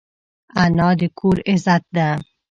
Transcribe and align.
انا 0.63 0.89
د 0.99 1.01
کور 1.19 1.37
عزت 1.51 1.83
ده 1.95 2.09